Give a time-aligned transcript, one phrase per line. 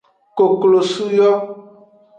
[0.37, 1.31] Koklosu yo.